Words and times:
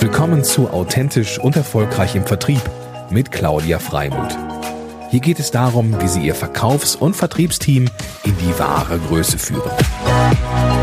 Willkommen 0.00 0.44
zu 0.44 0.70
Authentisch 0.70 1.38
und 1.38 1.56
Erfolgreich 1.56 2.16
im 2.16 2.24
Vertrieb 2.24 2.62
mit 3.10 3.30
Claudia 3.30 3.78
Freimuth. 3.78 4.34
Hier 5.10 5.20
geht 5.20 5.38
es 5.38 5.50
darum, 5.50 6.00
wie 6.00 6.08
Sie 6.08 6.22
Ihr 6.22 6.34
Verkaufs- 6.34 6.96
und 6.96 7.14
Vertriebsteam 7.14 7.86
in 8.24 8.34
die 8.38 8.58
wahre 8.58 8.98
Größe 8.98 9.36
führen. 9.36 9.70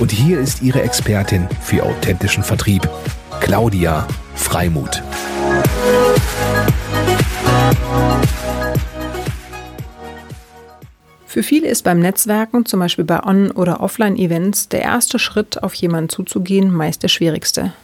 Und 0.00 0.12
hier 0.12 0.40
ist 0.40 0.62
Ihre 0.62 0.80
Expertin 0.80 1.46
für 1.60 1.82
authentischen 1.82 2.42
Vertrieb, 2.42 2.88
Claudia 3.40 4.08
Freimuth. 4.34 5.02
Für 11.26 11.42
viele 11.42 11.68
ist 11.68 11.82
beim 11.82 12.00
Netzwerken, 12.00 12.64
zum 12.64 12.80
Beispiel 12.80 13.04
bei 13.04 13.22
On- 13.22 13.50
oder 13.50 13.82
Offline-Events, 13.82 14.70
der 14.70 14.80
erste 14.80 15.18
Schritt, 15.18 15.62
auf 15.62 15.74
jemanden 15.74 16.08
zuzugehen, 16.08 16.72
meist 16.72 17.02
der 17.02 17.08
schwierigste. 17.08 17.74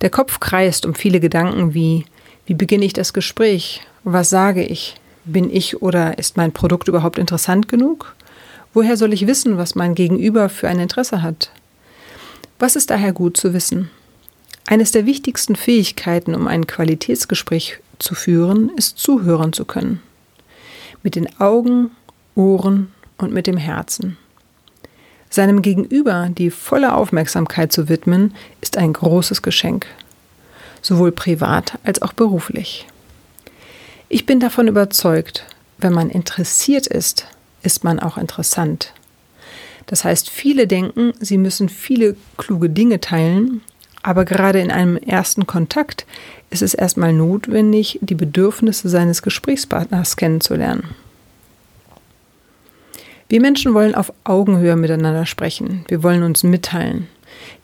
Der 0.00 0.10
Kopf 0.10 0.38
kreist 0.38 0.86
um 0.86 0.94
viele 0.94 1.20
Gedanken 1.20 1.74
wie, 1.74 2.04
wie 2.46 2.54
beginne 2.54 2.84
ich 2.84 2.92
das 2.92 3.12
Gespräch? 3.12 3.80
Was 4.04 4.30
sage 4.30 4.62
ich? 4.62 4.94
Bin 5.24 5.54
ich 5.54 5.82
oder 5.82 6.18
ist 6.18 6.36
mein 6.36 6.52
Produkt 6.52 6.88
überhaupt 6.88 7.18
interessant 7.18 7.68
genug? 7.68 8.14
Woher 8.72 8.96
soll 8.96 9.12
ich 9.12 9.26
wissen, 9.26 9.58
was 9.58 9.74
mein 9.74 9.94
Gegenüber 9.94 10.48
für 10.48 10.68
ein 10.68 10.78
Interesse 10.78 11.22
hat? 11.22 11.50
Was 12.58 12.76
ist 12.76 12.90
daher 12.90 13.12
gut 13.12 13.36
zu 13.36 13.52
wissen? 13.52 13.90
Eines 14.66 14.92
der 14.92 15.06
wichtigsten 15.06 15.56
Fähigkeiten, 15.56 16.34
um 16.34 16.46
ein 16.46 16.66
Qualitätsgespräch 16.66 17.78
zu 17.98 18.14
führen, 18.14 18.70
ist 18.76 18.98
zuhören 18.98 19.52
zu 19.52 19.64
können. 19.64 20.00
Mit 21.02 21.16
den 21.16 21.40
Augen, 21.40 21.90
Ohren 22.34 22.92
und 23.16 23.32
mit 23.32 23.46
dem 23.46 23.56
Herzen. 23.56 24.16
Seinem 25.30 25.62
Gegenüber 25.62 26.28
die 26.30 26.50
volle 26.50 26.94
Aufmerksamkeit 26.94 27.72
zu 27.72 27.88
widmen, 27.88 28.34
ist 28.60 28.76
ein 28.76 28.92
großes 28.92 29.42
Geschenk, 29.42 29.86
sowohl 30.80 31.12
privat 31.12 31.78
als 31.84 32.02
auch 32.02 32.12
beruflich. 32.12 32.86
Ich 34.08 34.24
bin 34.24 34.40
davon 34.40 34.68
überzeugt, 34.68 35.44
wenn 35.76 35.92
man 35.92 36.10
interessiert 36.10 36.86
ist, 36.86 37.26
ist 37.62 37.84
man 37.84 38.00
auch 38.00 38.16
interessant. 38.16 38.94
Das 39.86 40.04
heißt, 40.04 40.30
viele 40.30 40.66
denken, 40.66 41.12
sie 41.20 41.38
müssen 41.38 41.68
viele 41.68 42.16
kluge 42.36 42.70
Dinge 42.70 43.00
teilen, 43.00 43.62
aber 44.02 44.24
gerade 44.24 44.60
in 44.60 44.70
einem 44.70 44.96
ersten 44.96 45.46
Kontakt 45.46 46.06
ist 46.50 46.62
es 46.62 46.74
erstmal 46.74 47.12
notwendig, 47.12 47.98
die 48.00 48.14
Bedürfnisse 48.14 48.88
seines 48.88 49.22
Gesprächspartners 49.22 50.16
kennenzulernen. 50.16 50.94
Wir 53.28 53.42
Menschen 53.42 53.74
wollen 53.74 53.94
auf 53.94 54.12
Augenhöhe 54.24 54.74
miteinander 54.74 55.26
sprechen. 55.26 55.84
Wir 55.88 56.02
wollen 56.02 56.22
uns 56.22 56.44
mitteilen. 56.44 57.08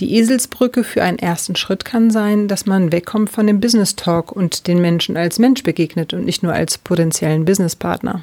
Die 0.00 0.16
Eselsbrücke 0.16 0.84
für 0.84 1.02
einen 1.02 1.18
ersten 1.18 1.56
Schritt 1.56 1.86
kann 1.86 2.10
sein, 2.10 2.46
dass 2.46 2.66
man 2.66 2.92
wegkommt 2.92 3.30
von 3.30 3.46
dem 3.46 3.60
Business 3.60 3.96
Talk 3.96 4.32
und 4.32 4.66
den 4.66 4.82
Menschen 4.82 5.16
als 5.16 5.38
Mensch 5.38 5.62
begegnet 5.62 6.12
und 6.12 6.26
nicht 6.26 6.42
nur 6.42 6.52
als 6.52 6.76
potenziellen 6.76 7.46
Businesspartner. 7.46 8.22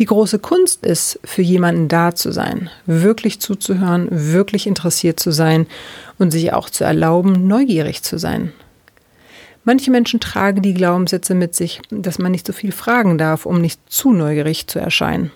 Die 0.00 0.04
große 0.04 0.40
Kunst 0.40 0.84
ist, 0.84 1.20
für 1.24 1.42
jemanden 1.42 1.86
da 1.86 2.14
zu 2.14 2.32
sein, 2.32 2.68
wirklich 2.84 3.40
zuzuhören, 3.40 4.08
wirklich 4.10 4.66
interessiert 4.66 5.20
zu 5.20 5.30
sein 5.30 5.66
und 6.18 6.32
sich 6.32 6.52
auch 6.52 6.68
zu 6.68 6.82
erlauben, 6.82 7.46
neugierig 7.46 8.02
zu 8.02 8.18
sein. 8.18 8.52
Manche 9.66 9.90
Menschen 9.90 10.20
tragen 10.20 10.62
die 10.62 10.74
Glaubenssätze 10.74 11.34
mit 11.34 11.56
sich, 11.56 11.80
dass 11.90 12.20
man 12.20 12.30
nicht 12.30 12.46
so 12.46 12.52
viel 12.52 12.70
fragen 12.70 13.18
darf, 13.18 13.46
um 13.46 13.60
nicht 13.60 13.80
zu 13.88 14.12
neugierig 14.12 14.68
zu 14.68 14.78
erscheinen. 14.78 15.32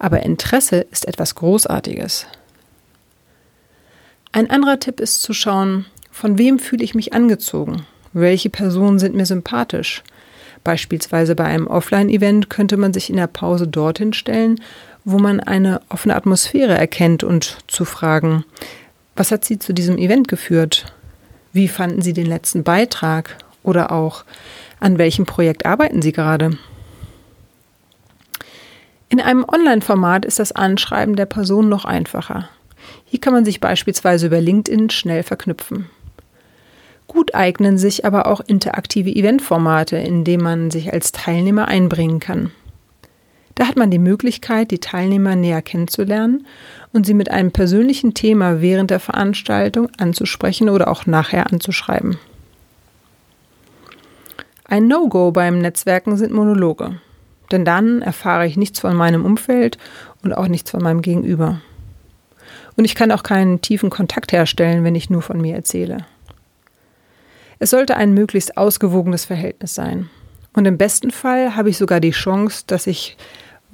Aber 0.00 0.24
Interesse 0.24 0.80
ist 0.90 1.06
etwas 1.06 1.36
Großartiges. 1.36 2.26
Ein 4.32 4.50
anderer 4.50 4.80
Tipp 4.80 4.98
ist 4.98 5.22
zu 5.22 5.32
schauen, 5.32 5.86
von 6.10 6.38
wem 6.38 6.58
fühle 6.58 6.82
ich 6.82 6.96
mich 6.96 7.12
angezogen? 7.12 7.86
Welche 8.12 8.50
Personen 8.50 8.98
sind 8.98 9.14
mir 9.14 9.26
sympathisch? 9.26 10.02
Beispielsweise 10.64 11.36
bei 11.36 11.44
einem 11.44 11.68
Offline-Event 11.68 12.50
könnte 12.50 12.76
man 12.76 12.92
sich 12.92 13.10
in 13.10 13.16
der 13.16 13.28
Pause 13.28 13.68
dorthin 13.68 14.12
stellen, 14.12 14.60
wo 15.04 15.20
man 15.20 15.38
eine 15.38 15.82
offene 15.88 16.16
Atmosphäre 16.16 16.74
erkennt 16.74 17.22
und 17.22 17.58
zu 17.68 17.84
fragen, 17.84 18.44
was 19.14 19.30
hat 19.30 19.44
Sie 19.44 19.60
zu 19.60 19.72
diesem 19.72 19.98
Event 19.98 20.26
geführt? 20.26 20.92
Wie 21.56 21.68
fanden 21.68 22.02
Sie 22.02 22.12
den 22.12 22.26
letzten 22.26 22.64
Beitrag? 22.64 23.38
Oder 23.62 23.90
auch, 23.90 24.26
an 24.78 24.98
welchem 24.98 25.24
Projekt 25.24 25.64
arbeiten 25.64 26.02
Sie 26.02 26.12
gerade? 26.12 26.58
In 29.08 29.22
einem 29.22 29.42
Online-Format 29.42 30.26
ist 30.26 30.38
das 30.38 30.52
Anschreiben 30.52 31.16
der 31.16 31.24
Person 31.24 31.70
noch 31.70 31.86
einfacher. 31.86 32.50
Hier 33.06 33.22
kann 33.22 33.32
man 33.32 33.46
sich 33.46 33.58
beispielsweise 33.58 34.26
über 34.26 34.38
LinkedIn 34.38 34.90
schnell 34.90 35.22
verknüpfen. 35.22 35.88
Gut 37.06 37.34
eignen 37.34 37.78
sich 37.78 38.04
aber 38.04 38.26
auch 38.26 38.40
interaktive 38.40 39.08
Eventformate, 39.08 39.96
in 39.96 40.24
denen 40.24 40.42
man 40.42 40.70
sich 40.70 40.92
als 40.92 41.12
Teilnehmer 41.12 41.68
einbringen 41.68 42.20
kann. 42.20 42.50
Da 43.56 43.66
hat 43.66 43.76
man 43.76 43.90
die 43.90 43.98
Möglichkeit, 43.98 44.70
die 44.70 44.80
Teilnehmer 44.80 45.34
näher 45.34 45.62
kennenzulernen 45.62 46.46
und 46.92 47.06
sie 47.06 47.14
mit 47.14 47.30
einem 47.30 47.52
persönlichen 47.52 48.14
Thema 48.14 48.60
während 48.60 48.90
der 48.90 49.00
Veranstaltung 49.00 49.88
anzusprechen 49.98 50.68
oder 50.68 50.88
auch 50.88 51.06
nachher 51.06 51.50
anzuschreiben. 51.50 52.18
Ein 54.66 54.88
No-Go 54.88 55.32
beim 55.32 55.60
Netzwerken 55.60 56.16
sind 56.16 56.32
Monologe. 56.32 57.00
Denn 57.50 57.64
dann 57.64 58.02
erfahre 58.02 58.46
ich 58.46 58.56
nichts 58.56 58.80
von 58.80 58.94
meinem 58.94 59.24
Umfeld 59.24 59.78
und 60.22 60.32
auch 60.32 60.48
nichts 60.48 60.70
von 60.70 60.82
meinem 60.82 61.00
Gegenüber. 61.00 61.60
Und 62.76 62.84
ich 62.84 62.94
kann 62.94 63.12
auch 63.12 63.22
keinen 63.22 63.60
tiefen 63.60 63.88
Kontakt 63.88 64.32
herstellen, 64.32 64.84
wenn 64.84 64.94
ich 64.94 65.08
nur 65.08 65.22
von 65.22 65.40
mir 65.40 65.54
erzähle. 65.54 66.04
Es 67.58 67.70
sollte 67.70 67.96
ein 67.96 68.12
möglichst 68.12 68.58
ausgewogenes 68.58 69.24
Verhältnis 69.24 69.74
sein. 69.74 70.10
Und 70.52 70.66
im 70.66 70.76
besten 70.76 71.10
Fall 71.10 71.56
habe 71.56 71.70
ich 71.70 71.78
sogar 71.78 72.00
die 72.00 72.10
Chance, 72.10 72.64
dass 72.66 72.86
ich 72.86 73.16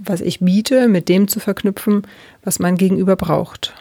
was 0.05 0.21
ich 0.21 0.41
biete, 0.41 0.89
mit 0.89 1.09
dem 1.09 1.29
zu 1.29 1.41
verknüpfen, 1.41 2.03
was 2.43 2.59
mein 2.59 2.77
Gegenüber 2.77 3.17
braucht. 3.17 3.75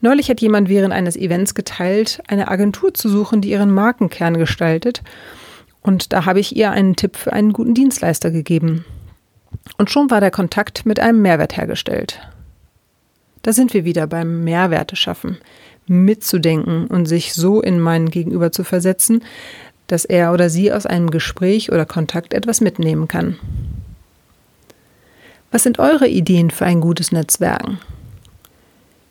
Neulich 0.00 0.28
hat 0.28 0.42
jemand 0.42 0.68
während 0.68 0.92
eines 0.92 1.16
Events 1.16 1.54
geteilt, 1.54 2.22
eine 2.28 2.48
Agentur 2.48 2.92
zu 2.92 3.08
suchen, 3.08 3.40
die 3.40 3.50
ihren 3.50 3.72
Markenkern 3.72 4.36
gestaltet. 4.36 5.02
Und 5.80 6.12
da 6.12 6.26
habe 6.26 6.40
ich 6.40 6.56
ihr 6.56 6.70
einen 6.70 6.94
Tipp 6.94 7.16
für 7.16 7.32
einen 7.32 7.54
guten 7.54 7.72
Dienstleister 7.72 8.30
gegeben. 8.30 8.84
Und 9.78 9.90
schon 9.90 10.10
war 10.10 10.20
der 10.20 10.30
Kontakt 10.30 10.84
mit 10.84 11.00
einem 11.00 11.22
Mehrwert 11.22 11.56
hergestellt. 11.56 12.20
Da 13.40 13.52
sind 13.52 13.72
wir 13.72 13.84
wieder 13.84 14.06
beim 14.06 14.44
Mehrwerte 14.44 14.96
schaffen, 14.96 15.38
mitzudenken 15.86 16.86
und 16.86 17.06
sich 17.06 17.34
so 17.34 17.60
in 17.60 17.80
meinen 17.80 18.10
Gegenüber 18.10 18.52
zu 18.52 18.64
versetzen, 18.64 19.22
dass 19.86 20.04
er 20.04 20.32
oder 20.32 20.48
sie 20.50 20.72
aus 20.72 20.86
einem 20.86 21.10
Gespräch 21.10 21.70
oder 21.70 21.86
Kontakt 21.86 22.34
etwas 22.34 22.60
mitnehmen 22.60 23.08
kann. 23.08 23.36
Was 25.54 25.62
sind 25.62 25.78
eure 25.78 26.08
Ideen 26.08 26.50
für 26.50 26.64
ein 26.64 26.80
gutes 26.80 27.12
Netzwerken? 27.12 27.78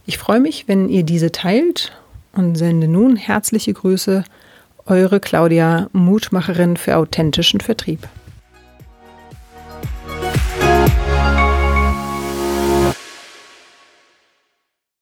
Ich 0.06 0.18
freue 0.18 0.42
mich, 0.42 0.68
wenn 0.68 0.90
ihr 0.90 1.04
diese 1.04 1.32
teilt 1.32 1.94
und 2.34 2.58
sende 2.58 2.90
nun 2.90 3.16
herzliche 3.16 3.72
Grüße, 3.72 4.26
eure 4.86 5.22
Claudia, 5.22 5.88
Mutmacherin 5.94 6.76
für 6.76 6.98
authentischen 6.98 7.62
Vertrieb. 7.62 8.10